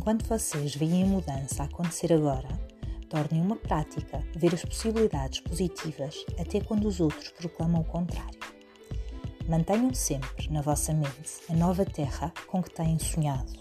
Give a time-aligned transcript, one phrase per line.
[0.00, 2.48] enquanto vocês veem a mudança acontecer agora,
[3.10, 8.40] tornem uma prática ver as possibilidades positivas até quando os outros proclamam o contrário.
[9.46, 13.52] Mantenham sempre na vossa mente a nova terra com que têm sonhado.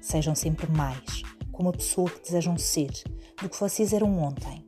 [0.00, 1.22] Sejam sempre mais,
[1.52, 2.92] como a pessoa que desejam ser,
[3.42, 4.64] do que vocês eram ontem.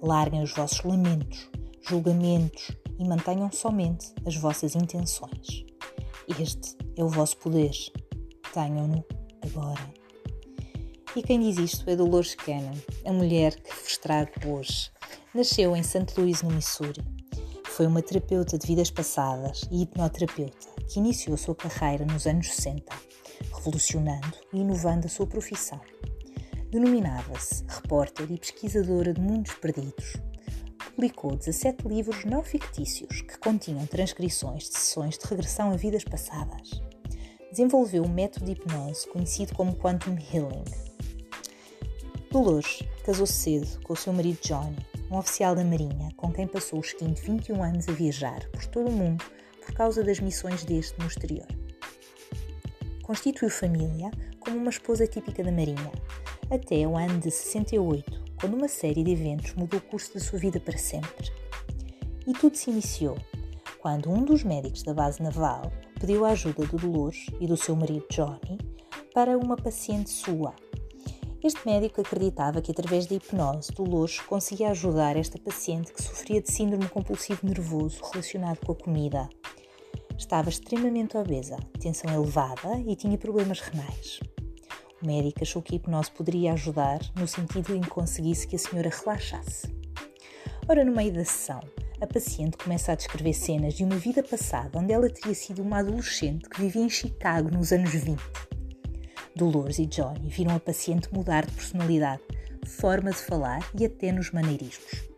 [0.00, 1.50] Larguem os vossos lamentos,
[1.82, 5.64] julgamentos e mantenham somente as vossas intenções.
[6.38, 7.72] Este é o vosso poder.
[8.54, 9.04] Tenham-no
[9.42, 9.99] agora.
[11.16, 14.92] E quem diz isto é Dolores Cannon, a mulher que vos trago hoje.
[15.34, 16.06] Nasceu em St.
[16.16, 17.02] Louis, no Missouri.
[17.66, 22.94] Foi uma terapeuta de vidas passadas e hipnoterapeuta que iniciou sua carreira nos anos 60,
[23.56, 25.80] revolucionando e inovando a sua profissão.
[26.70, 30.12] Denominava-se repórter e pesquisadora de mundos perdidos.
[30.94, 36.80] Publicou 17 livros não fictícios que continham transcrições de sessões de regressão a vidas passadas.
[37.50, 40.89] Desenvolveu um método de hipnose conhecido como Quantum Healing.
[42.32, 44.76] Dolores casou-se cedo com o seu marido Johnny,
[45.10, 48.88] um oficial da Marinha com quem passou os seguintes 21 anos a viajar por todo
[48.88, 49.24] o mundo
[49.66, 51.48] por causa das missões deste no exterior.
[53.02, 55.90] Constituiu família como uma esposa típica da Marinha,
[56.48, 60.38] até o ano de 68, quando uma série de eventos mudou o curso da sua
[60.38, 61.32] vida para sempre.
[62.28, 63.18] E tudo se iniciou
[63.80, 67.74] quando um dos médicos da base naval pediu a ajuda de Dolores e do seu
[67.74, 68.56] marido Johnny
[69.12, 70.54] para uma paciente sua.
[71.42, 76.52] Este médico acreditava que através da hipnose Dolores conseguia ajudar esta paciente que sofria de
[76.52, 79.26] síndrome compulsivo nervoso relacionado com a comida.
[80.18, 84.20] Estava extremamente obesa, tensão elevada e tinha problemas renais.
[85.02, 88.58] O médico achou que a hipnose poderia ajudar no sentido em que conseguisse que a
[88.58, 89.66] senhora relaxasse.
[90.68, 91.60] Ora, no meio da sessão,
[92.02, 95.78] a paciente começa a descrever cenas de uma vida passada onde ela teria sido uma
[95.78, 98.20] adolescente que vivia em Chicago nos anos 20.
[99.40, 102.20] Dolores e Johnny viram a paciente mudar de personalidade,
[102.66, 105.08] forma de falar e até nos maneirismos.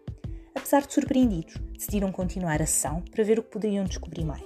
[0.54, 4.44] Apesar de surpreendidos, decidiram continuar a sessão para ver o que poderiam descobrir mais.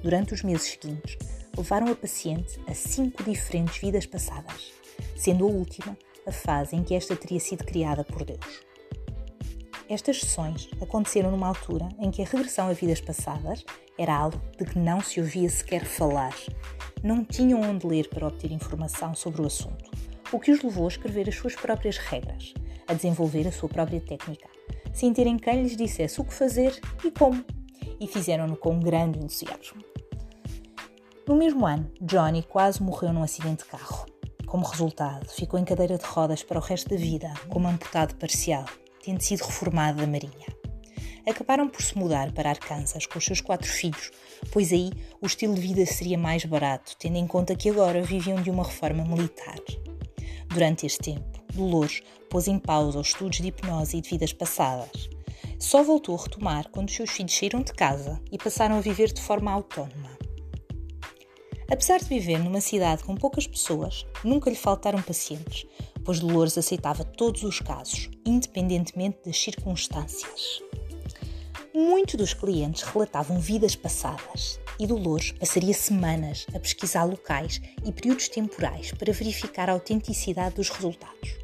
[0.00, 1.18] Durante os meses seguintes,
[1.56, 4.72] levaram a paciente a cinco diferentes vidas passadas,
[5.16, 8.62] sendo a última a fase em que esta teria sido criada por Deus.
[9.88, 13.64] Estas sessões aconteceram numa altura em que a regressão a vidas passadas
[13.98, 16.34] era algo de que não se ouvia sequer falar.
[17.02, 19.90] Não tinham onde ler para obter informação sobre o assunto,
[20.32, 22.54] o que os levou a escrever as suas próprias regras,
[22.88, 24.48] a desenvolver a sua própria técnica,
[24.92, 27.44] sem terem quem lhes dissesse o que fazer e como,
[28.00, 29.84] e fizeram-no com grande entusiasmo.
[31.28, 34.06] No mesmo ano, Johnny quase morreu num acidente de carro.
[34.46, 38.64] Como resultado, ficou em cadeira de rodas para o resto da vida, como amputado parcial,
[39.04, 40.46] tendo sido reformado da Marinha.
[41.26, 44.10] Acabaram por se mudar para Arkansas com os seus quatro filhos,
[44.50, 48.42] pois aí o estilo de vida seria mais barato, tendo em conta que agora viviam
[48.42, 49.58] de uma reforma militar.
[50.48, 55.08] Durante este tempo, Dolores pôs em pausa os estudos de hipnose e de vidas passadas.
[55.58, 59.12] Só voltou a retomar quando os seus filhos saíram de casa e passaram a viver
[59.12, 60.14] de forma autónoma.
[61.70, 65.66] Apesar de viver numa cidade com poucas pessoas, nunca lhe faltaram pacientes,
[66.04, 70.62] pois Dolores aceitava todos os casos, independentemente das circunstâncias.
[71.74, 78.28] Muitos dos clientes relatavam vidas passadas e Dolores passaria semanas a pesquisar locais e períodos
[78.28, 81.36] temporais para verificar a autenticidade dos resultados.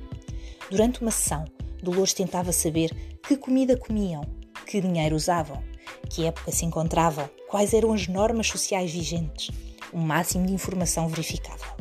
[0.70, 1.44] Durante uma sessão,
[1.82, 2.94] Dolores tentava saber
[3.26, 4.22] que comida comiam,
[4.66, 5.62] que dinheiro usavam,
[6.08, 9.50] que época se encontravam, quais eram as normas sociais vigentes
[9.92, 11.79] o máximo de informação verificável.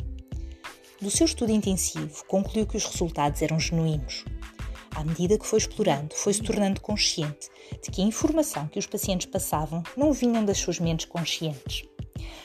[1.00, 4.22] Do seu estudo intensivo, concluiu que os resultados eram genuínos.
[4.94, 7.48] À medida que foi explorando, foi se tornando consciente
[7.82, 11.88] de que a informação que os pacientes passavam não vinham das suas mentes conscientes.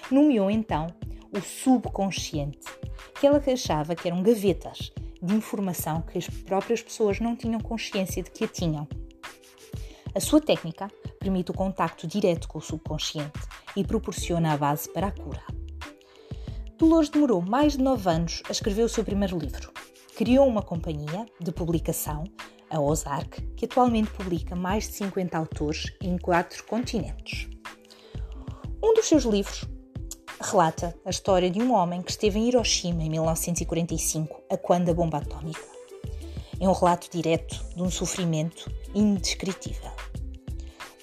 [0.10, 0.88] Nomeou então
[1.34, 2.60] o subconsciente,
[3.20, 8.24] que ela achava que eram gavetas de informação que as próprias pessoas não tinham consciência
[8.24, 8.88] de que a tinham.
[10.14, 10.90] A sua técnica
[11.20, 13.38] permite o contacto direto com o subconsciente
[13.76, 15.55] e proporciona a base para a cura.
[16.86, 19.72] Dolores demorou mais de nove anos a escrever o seu primeiro livro.
[20.16, 22.26] Criou uma companhia de publicação,
[22.70, 27.50] a Ozark, que atualmente publica mais de 50 autores em quatro continentes.
[28.84, 29.66] Um dos seus livros
[30.40, 34.94] relata a história de um homem que esteve em Hiroshima em 1945, a quando a
[34.94, 35.66] bomba atómica.
[36.60, 39.90] É um relato direto de um sofrimento indescritível.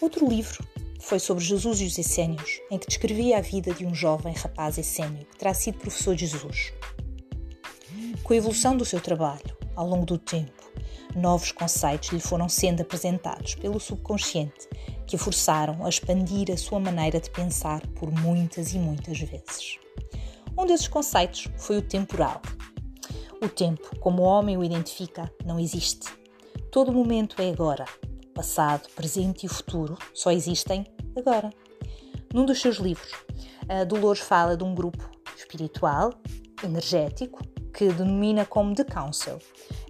[0.00, 0.64] Outro livro
[1.02, 4.78] foi sobre Jesus e os essênios, em que descrevia a vida de um jovem rapaz
[4.78, 6.72] essênio que terá sido professor de Jesus.
[8.22, 10.62] Com a evolução do seu trabalho, ao longo do tempo,
[11.14, 14.69] novos conceitos lhe foram sendo apresentados pelo subconsciente
[15.06, 19.78] que o forçaram a expandir a sua maneira de pensar por muitas e muitas vezes.
[20.56, 22.40] Um desses conceitos foi o temporal.
[23.43, 26.06] O tempo, como o homem o identifica, não existe.
[26.70, 27.84] Todo momento é agora.
[28.34, 31.50] Passado, presente e futuro só existem agora.
[32.32, 33.12] Num dos seus livros,
[33.88, 36.12] Dolores fala de um grupo espiritual,
[36.64, 37.40] energético,
[37.72, 39.38] que denomina como The Council,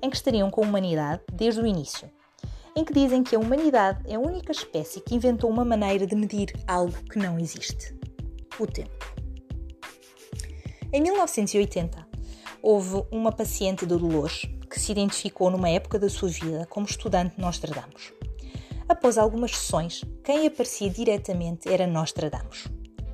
[0.00, 2.10] em que estariam com a humanidade desde o início,
[2.76, 6.14] em que dizem que a humanidade é a única espécie que inventou uma maneira de
[6.14, 7.94] medir algo que não existe:
[8.58, 9.12] o tempo.
[10.92, 12.06] Em 1980,
[12.62, 17.38] houve uma paciente de Dolores que se identificou numa época da sua vida como estudante
[17.38, 18.12] Nostradamus.
[18.92, 22.68] Após algumas sessões, quem aparecia diretamente era Nostradamus.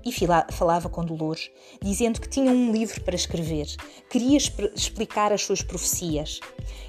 [0.05, 0.13] E
[0.51, 3.69] falava com Dolores, dizendo que tinha um livro para escrever,
[4.11, 4.37] queria
[4.75, 6.41] explicar as suas profecias.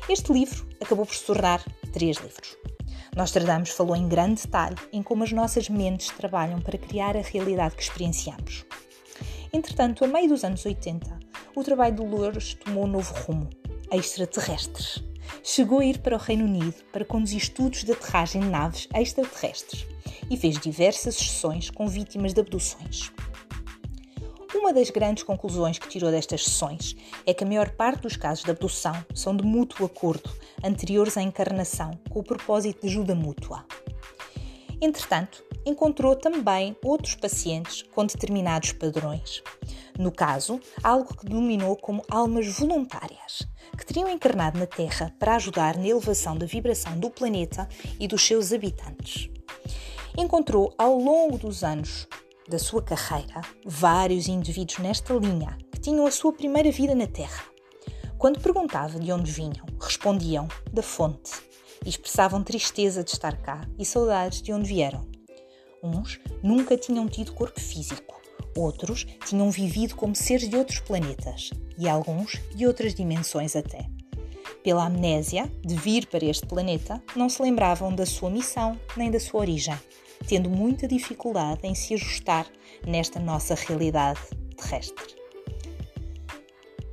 [0.10, 1.64] Este livro acabou por se tornar
[1.94, 2.58] três livros.
[3.16, 7.76] Nostradamus falou em grande detalhe em como as nossas mentes trabalham para criar a realidade
[7.76, 8.66] que experienciamos.
[9.54, 11.20] Entretanto, a meio dos anos 80,
[11.56, 13.52] o trabalho de Dolores tomou um novo rumo:
[13.92, 15.08] extraterrestres
[15.44, 19.88] chegou a ir para o Reino Unido para conduzir estudos de aterragem de naves extraterrestres
[20.30, 23.12] e fez diversas sessões com vítimas de abduções.
[24.54, 26.96] Uma das grandes conclusões que tirou destas sessões
[27.26, 30.30] é que a maior parte dos casos de abdução são de mútuo acordo,
[30.64, 33.64] anteriores à encarnação, com o propósito de ajuda mútua.
[34.82, 39.44] Entretanto, encontrou também outros pacientes com determinados padrões.
[39.98, 43.48] No caso, algo que denominou como almas voluntárias,
[43.80, 47.68] que teriam encarnado na Terra para ajudar na elevação da vibração do planeta
[48.00, 49.30] e dos seus habitantes.
[50.18, 52.08] Encontrou ao longo dos anos
[52.48, 57.44] da sua carreira vários indivíduos nesta linha que tinham a sua primeira vida na Terra.
[58.18, 61.32] Quando perguntava de onde vinham, respondiam da fonte
[61.86, 65.08] e expressavam tristeza de estar cá e saudades de onde vieram.
[65.82, 68.19] Uns nunca tinham tido corpo físico,
[68.56, 73.90] outros tinham vivido como seres de outros planetas e alguns de outras dimensões até.
[74.64, 79.20] Pela amnésia de vir para este planeta, não se lembravam da sua missão nem da
[79.20, 79.78] sua origem,
[80.28, 82.46] tendo muita dificuldade em se ajustar
[82.86, 84.20] nesta nossa realidade
[84.58, 85.19] terrestre.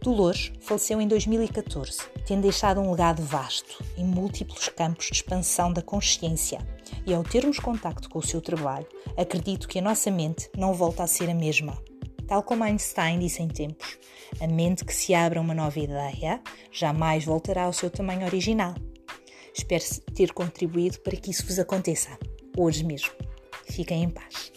[0.06, 5.82] Dolores faleceu em 2014, tendo deixado um legado vasto em múltiplos campos de expansão da
[5.82, 6.60] consciência.
[7.04, 8.86] E ao termos contacto com o seu trabalho,
[9.16, 11.76] acredito que a nossa mente não volta a ser a mesma.
[12.28, 13.98] Tal como Einstein disse em tempos,
[14.40, 18.76] a mente que se abre a uma nova ideia jamais voltará ao seu tamanho original.
[19.52, 19.82] Espero
[20.14, 22.16] ter contribuído para que isso vos aconteça,
[22.56, 23.10] hoje mesmo.
[23.68, 24.52] Fiquem em paz.